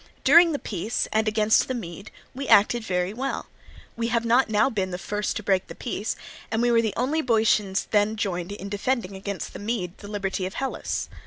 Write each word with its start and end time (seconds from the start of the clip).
During 0.23 0.51
the 0.51 0.57
peace, 0.57 1.07
and 1.13 1.27
against 1.27 1.67
the 1.67 1.75
Mede, 1.75 2.09
we 2.33 2.47
acted 2.47 2.89
well: 2.89 3.45
we 3.95 4.07
have 4.07 4.25
not 4.25 4.49
now 4.49 4.67
been 4.67 4.89
the 4.89 4.97
first 4.97 5.35
to 5.35 5.43
break 5.43 5.67
the 5.67 5.75
peace, 5.75 6.15
and 6.49 6.59
we 6.59 6.71
were 6.71 6.81
the 6.81 6.95
only 6.97 7.21
Boeotians 7.21 7.83
who 7.83 7.89
then 7.91 8.15
joined 8.15 8.51
in 8.51 8.67
defending 8.67 9.15
against 9.15 9.53
the 9.53 9.59
Mede 9.59 9.99
the 9.99 10.07
liberty 10.07 10.47
of 10.47 10.55
Hellas. 10.55 11.07